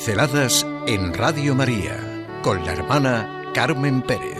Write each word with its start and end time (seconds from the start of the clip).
Pinceladas 0.00 0.66
en 0.86 1.12
Radio 1.12 1.54
María 1.54 2.26
con 2.42 2.64
la 2.64 2.72
hermana 2.72 3.44
Carmen 3.52 4.00
Pérez. 4.00 4.38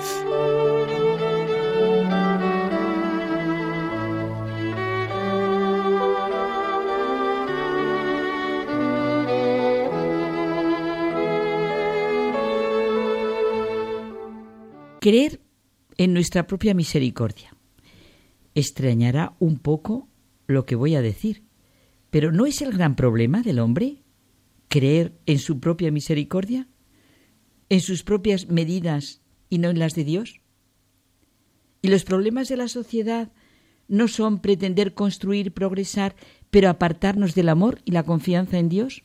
Creer 15.03 15.43
en 15.99 16.15
nuestra 16.15 16.47
propia 16.47 16.73
misericordia. 16.73 17.55
Extrañará 18.55 19.35
un 19.39 19.59
poco 19.59 20.09
lo 20.47 20.65
que 20.65 20.75
voy 20.75 20.95
a 20.95 21.03
decir, 21.03 21.43
pero 22.09 22.33
¿no 22.33 22.47
es 22.47 22.63
el 22.63 22.73
gran 22.73 22.97
problema 22.97 23.43
del 23.43 23.59
hombre 23.59 24.00
creer 24.71 25.13
en 25.27 25.39
su 25.39 25.61
propia 25.61 25.91
misericordia? 25.91 26.69
¿En 27.69 27.81
sus 27.81 28.03
propias 28.03 28.49
medidas 28.49 29.21
y 29.51 29.59
no 29.59 29.69
en 29.69 29.79
las 29.79 29.95
de 29.95 30.05
Dios? 30.05 30.41
¿Y 31.83 31.89
los 31.89 32.05
problemas 32.05 32.49
de 32.49 32.57
la 32.57 32.69
sociedad 32.69 33.33
no 33.89 34.09
son 34.09 34.39
pretender 34.39 34.95
construir, 34.95 35.53
progresar, 35.53 36.15
pero 36.51 36.71
apartarnos 36.71 37.35
del 37.35 37.49
amor 37.49 37.83
y 37.85 37.91
la 37.91 38.05
confianza 38.05 38.59
en 38.59 38.69
Dios? 38.69 39.03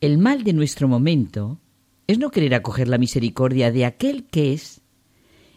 El 0.00 0.18
mal 0.18 0.44
de 0.44 0.52
nuestro 0.52 0.88
momento 0.88 1.58
es 2.06 2.18
no 2.18 2.30
querer 2.30 2.54
acoger 2.54 2.88
la 2.88 2.98
misericordia 2.98 3.72
de 3.72 3.86
aquel 3.86 4.24
que 4.24 4.52
es, 4.52 4.82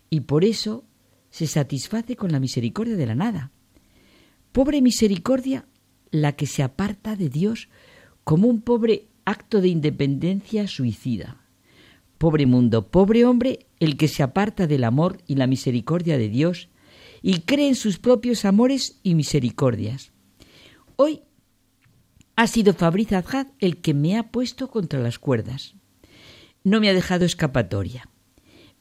y 0.09 0.21
por 0.21 0.45
eso 0.45 0.85
se 1.29 1.47
satisface 1.47 2.15
con 2.15 2.31
la 2.31 2.39
misericordia 2.39 2.95
de 2.95 3.05
la 3.05 3.15
nada. 3.15 3.51
Pobre 4.53 4.81
misericordia 4.81 5.67
la 6.11 6.37
que 6.37 6.45
se 6.45 6.63
aparta 6.63 7.17
de 7.17 7.27
Dios 7.27 7.67
como 8.25 8.47
un 8.47 8.61
pobre 8.61 9.07
acto 9.23 9.61
de 9.61 9.69
independencia 9.69 10.67
suicida. 10.67 11.41
Pobre 12.17 12.45
mundo, 12.45 12.87
pobre 12.87 13.23
hombre, 13.23 13.67
el 13.79 13.97
que 13.97 14.07
se 14.07 14.23
aparta 14.23 14.67
del 14.67 14.83
amor 14.83 15.21
y 15.27 15.35
la 15.35 15.47
misericordia 15.47 16.17
de 16.17 16.27
Dios 16.27 16.69
y 17.21 17.41
cree 17.41 17.67
en 17.67 17.75
sus 17.75 17.99
propios 17.99 18.43
amores 18.43 18.99
y 19.03 19.13
misericordias. 19.15 20.11
Hoy 20.95 21.21
ha 22.35 22.47
sido 22.47 22.73
Fabriz 22.73 23.09
el 23.59 23.77
que 23.77 23.93
me 23.93 24.17
ha 24.17 24.31
puesto 24.31 24.69
contra 24.69 24.99
las 24.99 25.19
cuerdas. 25.19 25.75
No 26.63 26.79
me 26.79 26.89
ha 26.89 26.93
dejado 26.93 27.25
escapatoria. 27.25 28.09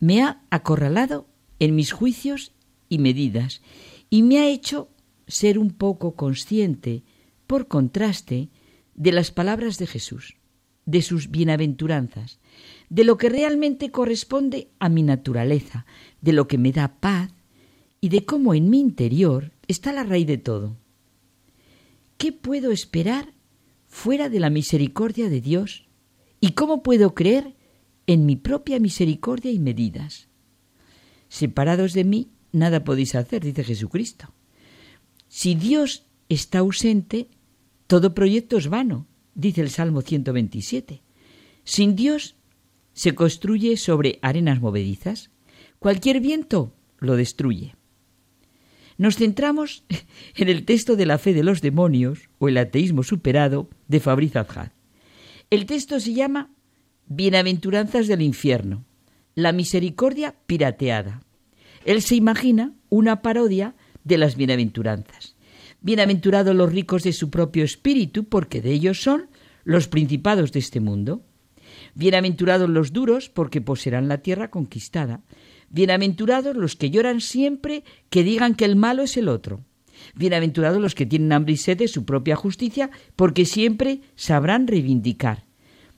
Me 0.00 0.22
ha 0.22 0.42
acorralado 0.50 1.28
en 1.59 1.75
mis 1.75 1.92
juicios 1.92 2.53
y 2.89 2.98
medidas 2.98 3.61
y 4.09 4.22
me 4.22 4.39
ha 4.39 4.48
hecho 4.48 4.89
ser 5.27 5.59
un 5.59 5.70
poco 5.70 6.15
consciente, 6.15 7.05
por 7.47 7.69
contraste, 7.69 8.48
de 8.95 9.12
las 9.12 9.31
palabras 9.31 9.78
de 9.78 9.87
Jesús, 9.87 10.37
de 10.87 11.03
sus 11.03 11.31
bienaventuranzas, 11.31 12.39
de 12.89 13.05
lo 13.05 13.17
que 13.17 13.28
realmente 13.28 13.91
corresponde 13.91 14.69
a 14.78 14.89
mi 14.89 15.03
naturaleza, 15.03 15.87
de 16.20 16.33
lo 16.33 16.47
que 16.47 16.59
me 16.59 16.73
da 16.73 17.00
paz 17.00 17.33
y 18.00 18.09
de 18.11 18.25
cómo 18.25 18.55
en 18.55 18.70
mi 18.70 18.81
interior 18.81 19.53
está 19.67 19.92
la 19.92 20.05
raíz 20.05 20.27
de 20.27 20.39
todo. 20.39 20.77
¿Qué 22.19 22.33
puedo 22.33 22.70
esperar 22.70 23.33
fuera 23.87 24.28
de 24.28 24.41
la 24.41 24.50
misericordia 24.50 25.28
de 25.28 25.41
Dios? 25.41 25.89
¿Y 26.41 26.53
cómo 26.53 26.83
puedo 26.83 27.15
creer 27.15 27.55
en 28.06 28.27
mi 28.27 28.37
propia 28.37 28.78
misericordia 28.78 29.50
y 29.50 29.59
medidas? 29.59 30.28
Separados 31.28 31.95
de 31.95 32.05
mí, 32.05 32.31
nada 32.53 32.84
podéis 32.84 33.15
hacer, 33.15 33.42
dice 33.42 33.65
Jesucristo. 33.65 34.33
Si 35.28 35.55
Dios 35.55 36.06
está 36.28 36.61
ausente, 36.61 37.28
todo 37.87 38.15
proyecto 38.15 38.57
es 38.57 38.69
vano, 38.69 39.06
dice 39.34 39.61
el 39.61 39.71
Salmo 39.71 40.03
127. 40.03 41.03
Sin 41.65 41.97
Dios 41.97 42.37
se 42.93 43.15
construye 43.15 43.77
sobre 43.77 44.19
arenas 44.22 44.61
movedizas. 44.61 45.31
Cualquier 45.78 46.21
viento 46.21 46.75
lo 46.99 47.17
destruye. 47.17 47.75
Nos 48.97 49.17
centramos 49.17 49.84
en 50.37 50.49
el 50.49 50.65
texto 50.65 50.97
de 50.97 51.06
la 51.06 51.19
fe 51.19 51.34
de 51.34 51.43
los 51.43 51.61
demonios 51.61 52.31
o 52.39 52.49
el 52.49 52.56
ateísmo 52.56 53.03
superado 53.03 53.69
de 53.89 54.00
Fabriz 54.00 54.37
Adjad. 54.37 54.71
El 55.50 55.67
texto 55.67 56.00
se 56.00 56.15
llama 56.15 56.50
Bienaventuranzas 57.06 58.06
del 58.06 58.23
infierno, 58.23 58.84
la 59.34 59.53
misericordia 59.53 60.37
pirateada. 60.47 61.23
Él 61.84 62.00
se 62.03 62.15
imagina 62.15 62.73
una 62.89 63.21
parodia 63.21 63.75
de 64.05 64.17
las 64.17 64.37
bienaventuranzas. 64.37 65.37
Bienaventurados 65.84 66.56
los 66.56 66.72
ricos 66.72 67.03
de 67.03 67.12
su 67.12 67.28
propio 67.28 67.62
espíritu, 67.62 68.25
porque 68.25 68.62
de 68.62 68.72
ellos 68.72 69.03
son 69.03 69.28
los 69.65 69.87
principados 69.87 70.50
de 70.50 70.61
este 70.61 70.81
mundo. 70.81 71.27
Bienaventurados 71.95 72.71
los 72.71 72.95
duros, 72.95 73.28
porque 73.28 73.61
poseerán 73.61 74.09
la 74.09 74.23
tierra 74.23 74.50
conquistada. 74.50 75.21
Bienaventurados 75.69 76.56
los 76.56 76.75
que 76.75 76.89
lloran 76.89 77.21
siempre, 77.21 77.84
que 78.09 78.23
digan 78.23 78.55
que 78.55 78.65
el 78.65 78.77
malo 78.77 79.03
es 79.03 79.19
el 79.19 79.28
otro. 79.28 79.61
Bienaventurados 80.15 80.81
los 80.81 80.94
que 80.94 81.05
tienen 81.05 81.34
hambre 81.34 81.53
y 81.53 81.59
sed 81.59 81.77
de 81.77 81.89
su 81.89 82.06
propia 82.06 82.34
justicia, 82.34 82.89
porque 83.15 83.44
siempre 83.44 84.00
sabrán 84.17 84.67
reivindicar. 84.67 85.44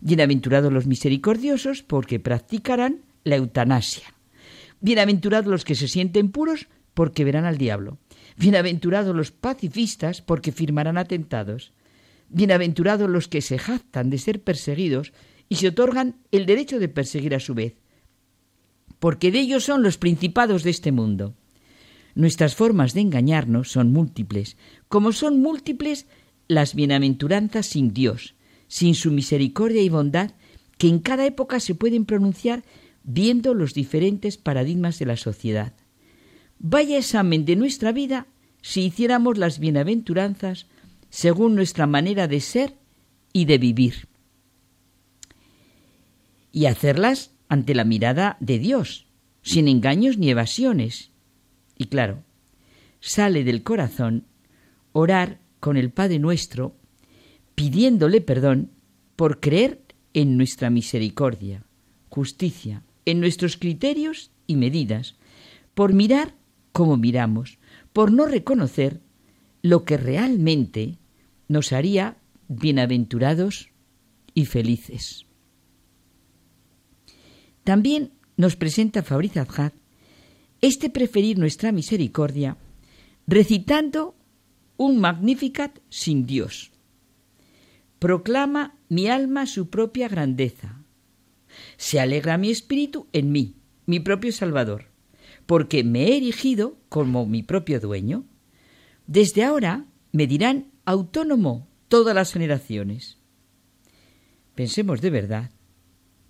Bienaventurados 0.00 0.72
los 0.72 0.88
misericordiosos, 0.88 1.84
porque 1.84 2.18
practicarán 2.18 3.02
la 3.22 3.36
eutanasia. 3.36 4.12
Bienaventurados 4.80 5.46
los 5.46 5.64
que 5.64 5.76
se 5.76 5.86
sienten 5.86 6.32
puros, 6.32 6.66
porque 6.92 7.22
verán 7.22 7.44
al 7.44 7.56
diablo. 7.56 7.98
Bienaventurados 8.38 9.16
los 9.16 9.32
pacifistas, 9.32 10.20
porque 10.20 10.52
firmarán 10.52 10.98
atentados. 10.98 11.72
Bienaventurados 12.28 13.08
los 13.08 13.28
que 13.28 13.40
se 13.40 13.58
jactan 13.58 14.10
de 14.10 14.18
ser 14.18 14.42
perseguidos 14.42 15.12
y 15.48 15.56
se 15.56 15.68
otorgan 15.68 16.16
el 16.32 16.44
derecho 16.44 16.78
de 16.78 16.88
perseguir 16.88 17.34
a 17.34 17.40
su 17.40 17.54
vez, 17.54 17.74
porque 18.98 19.30
de 19.30 19.40
ellos 19.40 19.64
son 19.64 19.82
los 19.82 19.96
principados 19.96 20.64
de 20.64 20.70
este 20.70 20.92
mundo. 20.92 21.34
Nuestras 22.14 22.54
formas 22.54 22.94
de 22.94 23.00
engañarnos 23.00 23.70
son 23.70 23.92
múltiples, 23.92 24.56
como 24.88 25.12
son 25.12 25.40
múltiples 25.40 26.06
las 26.48 26.74
bienaventuranzas 26.74 27.66
sin 27.66 27.94
Dios, 27.94 28.34
sin 28.68 28.94
su 28.94 29.12
misericordia 29.12 29.82
y 29.82 29.88
bondad, 29.88 30.32
que 30.76 30.88
en 30.88 30.98
cada 30.98 31.24
época 31.24 31.60
se 31.60 31.74
pueden 31.74 32.04
pronunciar 32.04 32.64
viendo 33.02 33.54
los 33.54 33.72
diferentes 33.72 34.36
paradigmas 34.36 34.98
de 34.98 35.06
la 35.06 35.16
sociedad. 35.16 35.72
Vaya 36.58 36.98
examen 36.98 37.44
de 37.44 37.56
nuestra 37.56 37.92
vida 37.92 38.26
si 38.62 38.82
hiciéramos 38.82 39.38
las 39.38 39.58
bienaventuranzas 39.58 40.66
según 41.10 41.54
nuestra 41.54 41.86
manera 41.86 42.28
de 42.28 42.40
ser 42.40 42.74
y 43.32 43.44
de 43.44 43.58
vivir. 43.58 44.08
Y 46.52 46.66
hacerlas 46.66 47.32
ante 47.48 47.74
la 47.74 47.84
mirada 47.84 48.36
de 48.40 48.58
Dios, 48.58 49.06
sin 49.42 49.68
engaños 49.68 50.18
ni 50.18 50.30
evasiones. 50.30 51.10
Y 51.76 51.86
claro, 51.86 52.24
sale 53.00 53.44
del 53.44 53.62
corazón 53.62 54.26
orar 54.92 55.40
con 55.60 55.76
el 55.76 55.90
Padre 55.90 56.18
nuestro, 56.18 56.76
pidiéndole 57.54 58.20
perdón 58.20 58.70
por 59.14 59.40
creer 59.40 59.82
en 60.14 60.36
nuestra 60.36 60.70
misericordia, 60.70 61.64
justicia, 62.08 62.82
en 63.04 63.20
nuestros 63.20 63.56
criterios 63.56 64.30
y 64.46 64.56
medidas, 64.56 65.16
por 65.74 65.92
mirar 65.92 66.34
como 66.76 66.98
miramos, 66.98 67.58
por 67.94 68.12
no 68.12 68.26
reconocer 68.26 69.00
lo 69.62 69.86
que 69.86 69.96
realmente 69.96 70.98
nos 71.48 71.72
haría 71.72 72.18
bienaventurados 72.48 73.70
y 74.34 74.44
felices. 74.44 75.24
También 77.64 78.12
nos 78.36 78.56
presenta 78.56 79.02
Fabriz 79.02 79.38
Adjad 79.38 79.72
este 80.60 80.90
preferir 80.90 81.38
nuestra 81.38 81.72
misericordia 81.72 82.58
recitando 83.26 84.14
un 84.76 84.98
Magnificat 84.98 85.78
sin 85.88 86.26
Dios. 86.26 86.72
Proclama 87.98 88.76
mi 88.90 89.08
alma 89.08 89.46
su 89.46 89.70
propia 89.70 90.08
grandeza. 90.08 90.84
Se 91.78 92.00
alegra 92.00 92.36
mi 92.36 92.50
espíritu 92.50 93.06
en 93.14 93.32
mí, 93.32 93.54
mi 93.86 93.98
propio 93.98 94.30
Salvador 94.30 94.94
porque 95.46 95.84
me 95.84 96.08
he 96.08 96.16
erigido 96.16 96.76
como 96.88 97.26
mi 97.26 97.42
propio 97.42 97.80
dueño. 97.80 98.24
Desde 99.06 99.44
ahora 99.44 99.86
me 100.12 100.26
dirán 100.26 100.72
autónomo 100.84 101.68
todas 101.88 102.14
las 102.14 102.32
generaciones. 102.32 103.18
Pensemos 104.54 105.00
de 105.00 105.10
verdad, 105.10 105.50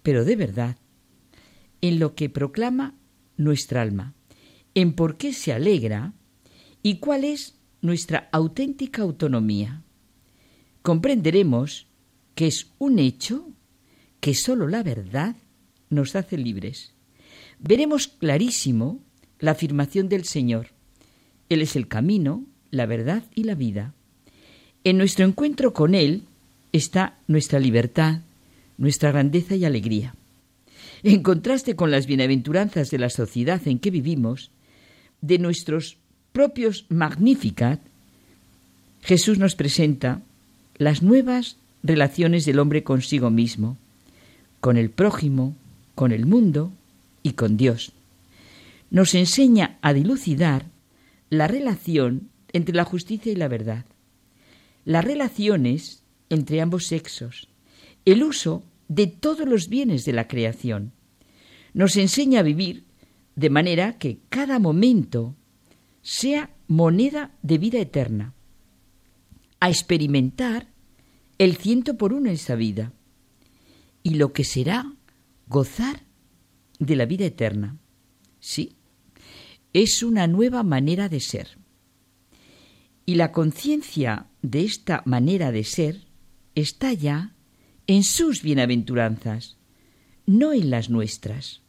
pero 0.02 0.24
de 0.24 0.36
verdad, 0.36 0.76
en 1.80 1.98
lo 1.98 2.14
que 2.14 2.28
proclama 2.28 2.94
nuestra 3.36 3.82
alma, 3.82 4.14
en 4.74 4.92
por 4.92 5.16
qué 5.16 5.32
se 5.32 5.52
alegra 5.52 6.12
y 6.82 6.98
cuál 6.98 7.24
es 7.24 7.58
nuestra 7.80 8.28
auténtica 8.32 9.02
autonomía. 9.02 9.82
Comprenderemos 10.82 11.86
que 12.34 12.46
es 12.46 12.72
un 12.78 12.98
hecho 12.98 13.48
que 14.20 14.34
sólo 14.34 14.68
la 14.68 14.82
verdad 14.82 15.36
nos 15.88 16.16
hace 16.16 16.36
libres. 16.36 16.94
Veremos 17.58 18.08
clarísimo 18.08 19.05
la 19.38 19.52
afirmación 19.52 20.08
del 20.08 20.24
Señor. 20.24 20.68
Él 21.48 21.62
es 21.62 21.76
el 21.76 21.88
camino, 21.88 22.44
la 22.70 22.86
verdad 22.86 23.24
y 23.34 23.44
la 23.44 23.54
vida. 23.54 23.94
En 24.84 24.98
nuestro 24.98 25.24
encuentro 25.24 25.72
con 25.72 25.94
Él 25.94 26.24
está 26.72 27.18
nuestra 27.26 27.58
libertad, 27.58 28.20
nuestra 28.78 29.10
grandeza 29.10 29.56
y 29.56 29.64
alegría. 29.64 30.14
En 31.02 31.22
contraste 31.22 31.76
con 31.76 31.90
las 31.90 32.06
bienaventuranzas 32.06 32.90
de 32.90 32.98
la 32.98 33.10
sociedad 33.10 33.60
en 33.66 33.78
que 33.78 33.90
vivimos, 33.90 34.50
de 35.20 35.38
nuestros 35.38 35.96
propios 36.32 36.86
Magnificat, 36.88 37.80
Jesús 39.02 39.38
nos 39.38 39.54
presenta 39.54 40.20
las 40.78 41.02
nuevas 41.02 41.56
relaciones 41.82 42.44
del 42.44 42.58
hombre 42.58 42.82
consigo 42.82 43.30
mismo, 43.30 43.76
con 44.60 44.76
el 44.76 44.90
prójimo, 44.90 45.54
con 45.94 46.12
el 46.12 46.26
mundo 46.26 46.72
y 47.22 47.32
con 47.32 47.56
Dios. 47.56 47.92
Nos 48.90 49.14
enseña 49.14 49.78
a 49.82 49.92
dilucidar 49.92 50.70
la 51.28 51.48
relación 51.48 52.30
entre 52.52 52.74
la 52.74 52.84
justicia 52.84 53.32
y 53.32 53.36
la 53.36 53.48
verdad, 53.48 53.84
las 54.84 55.04
relaciones 55.04 56.04
entre 56.30 56.60
ambos 56.60 56.86
sexos, 56.86 57.48
el 58.04 58.22
uso 58.22 58.64
de 58.88 59.06
todos 59.06 59.46
los 59.48 59.68
bienes 59.68 60.04
de 60.04 60.12
la 60.12 60.28
creación. 60.28 60.92
Nos 61.74 61.96
enseña 61.96 62.40
a 62.40 62.44
vivir 62.44 62.84
de 63.34 63.50
manera 63.50 63.98
que 63.98 64.20
cada 64.28 64.58
momento 64.58 65.36
sea 66.02 66.54
moneda 66.68 67.36
de 67.42 67.58
vida 67.58 67.78
eterna, 67.78 68.34
a 69.60 69.68
experimentar 69.68 70.68
el 71.38 71.56
ciento 71.56 71.96
por 71.96 72.12
uno 72.12 72.28
en 72.28 72.34
esa 72.34 72.54
vida 72.54 72.92
y 74.02 74.14
lo 74.14 74.32
que 74.32 74.44
será 74.44 74.94
gozar 75.48 76.02
de 76.78 76.96
la 76.96 77.06
vida 77.06 77.26
eterna. 77.26 77.78
Sí, 78.40 78.76
es 79.72 80.02
una 80.02 80.26
nueva 80.26 80.62
manera 80.62 81.08
de 81.08 81.20
ser. 81.20 81.58
Y 83.04 83.14
la 83.14 83.30
conciencia 83.32 84.26
de 84.42 84.64
esta 84.64 85.02
manera 85.04 85.52
de 85.52 85.64
ser 85.64 86.06
está 86.54 86.92
ya 86.92 87.34
en 87.86 88.02
sus 88.02 88.42
bienaventuranzas, 88.42 89.58
no 90.26 90.52
en 90.52 90.70
las 90.70 90.90
nuestras, 90.90 91.62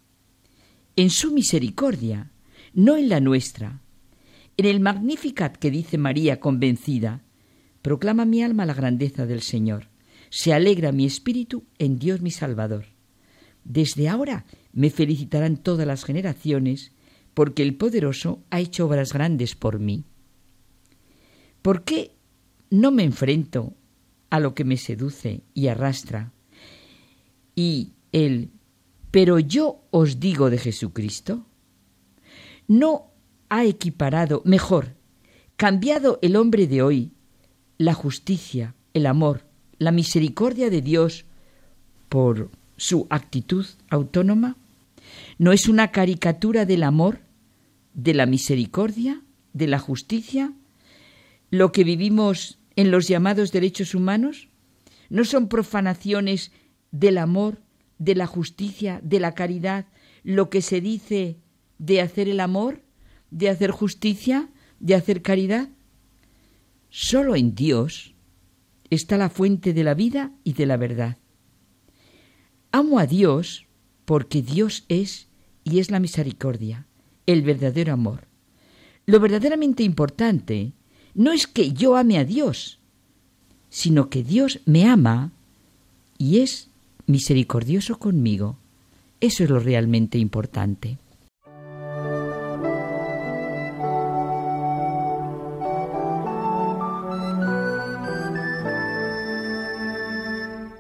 en 0.96 1.10
su 1.12 1.32
misericordia, 1.32 2.32
no 2.74 2.98
en 2.98 3.10
la 3.10 3.20
nuestra, 3.20 3.82
en 4.58 4.66
el 4.66 4.80
Magnificat 4.80 5.56
que 5.58 5.70
dice 5.70 6.00
María 6.00 6.40
convencida, 6.40 7.24
proclama 7.84 8.26
mi 8.26 8.42
alma 8.42 8.66
la 8.66 8.74
grandeza 8.74 9.28
del 9.28 9.42
Señor, 9.42 9.90
se 10.30 10.54
alegra 10.54 10.92
mi 10.92 11.06
espíritu 11.06 11.66
en 11.78 12.00
Dios 12.00 12.22
mi 12.22 12.32
Salvador. 12.32 12.97
Desde 13.68 14.10
ahora 14.10 14.46
me 14.74 14.90
felicitarán 14.90 15.58
todas 15.58 15.86
las 15.86 16.04
generaciones, 16.04 16.94
porque 17.34 17.62
el 17.62 17.76
poderoso 17.76 18.42
ha 18.50 18.60
hecho 18.60 18.88
obras 18.88 19.14
grandes 19.14 19.56
por 19.56 19.80
mí. 19.80 20.06
¿Por 21.62 21.84
qué 21.84 22.12
no 22.70 22.92
me 22.92 23.04
enfrento 23.04 23.74
a 24.30 24.40
lo 24.40 24.54
que 24.54 24.64
me 24.64 24.78
seduce 24.78 25.44
y 25.54 25.68
arrastra. 25.68 26.32
Y 27.56 27.94
el 28.12 28.52
pero 29.12 29.40
yo 29.40 29.86
os 29.90 30.20
digo 30.20 30.50
de 30.50 30.58
Jesucristo, 30.58 31.46
no 32.68 33.14
ha 33.50 33.64
equiparado, 33.64 34.42
mejor, 34.44 34.96
cambiado 35.56 36.20
el 36.22 36.36
hombre 36.36 36.68
de 36.68 36.82
hoy 36.82 37.14
la 37.78 37.94
justicia, 37.94 38.76
el 38.94 39.06
amor, 39.06 39.46
la 39.80 39.92
misericordia 39.92 40.70
de 40.70 40.82
Dios 40.82 41.26
por 42.10 42.52
su 42.78 43.08
actitud 43.10 43.66
autónoma? 43.90 44.56
¿No 45.38 45.52
es 45.52 45.68
una 45.68 45.92
caricatura 45.92 46.66
del 46.66 46.84
amor, 46.84 47.20
de 47.94 48.14
la 48.14 48.26
misericordia, 48.26 49.22
de 49.54 49.68
la 49.68 49.80
justicia, 49.80 50.54
lo 51.50 51.72
que 51.72 51.84
vivimos 51.84 52.60
en 52.76 52.92
los 52.92 53.08
llamados 53.08 53.52
derechos 53.52 53.96
humanos? 53.96 54.48
¿No 55.10 55.26
son 55.26 55.50
profanaciones 55.50 56.52
del 56.92 57.18
amor, 57.18 57.62
de 57.98 58.16
la 58.16 58.28
justicia, 58.28 59.00
de 59.04 59.20
la 59.20 59.34
caridad, 59.34 59.86
lo 60.24 60.50
que 60.50 60.62
se 60.62 60.82
dice 60.82 61.38
de 61.80 62.02
hacer 62.02 62.30
el 62.30 62.40
amor, 62.40 62.84
de 63.32 63.50
hacer 63.50 63.72
justicia, 63.72 64.50
de 64.80 64.96
hacer 64.96 65.22
caridad? 65.22 65.70
Solo 66.90 67.36
en 67.36 67.56
Dios 67.56 68.14
está 68.90 69.18
la 69.18 69.30
fuente 69.30 69.74
de 69.74 69.84
la 69.84 69.94
vida 69.94 70.32
y 70.44 70.54
de 70.54 70.66
la 70.66 70.78
verdad. 70.78 71.18
Amo 72.78 73.00
a 73.00 73.08
Dios 73.08 73.66
porque 74.06 74.44
Dios 74.44 74.86
es 74.88 75.30
y 75.64 75.80
es 75.80 75.90
la 75.90 76.00
misericordia, 76.00 76.86
el 77.26 77.42
verdadero 77.42 77.92
amor. 77.92 78.28
Lo 79.08 79.20
verdaderamente 79.20 79.82
importante 79.82 80.74
no 81.16 81.32
es 81.32 81.48
que 81.48 81.74
yo 81.74 81.98
ame 81.98 82.20
a 82.20 82.24
Dios, 82.24 82.78
sino 83.72 84.12
que 84.12 84.22
Dios 84.22 84.60
me 84.66 84.86
ama 84.86 85.32
y 86.20 86.42
es 86.42 86.70
misericordioso 87.08 87.98
conmigo. 87.98 88.60
Eso 89.22 89.44
es 89.44 89.50
lo 89.50 89.58
realmente 89.58 90.20
importante. 90.20 91.00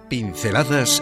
Pinceladas 0.10 1.02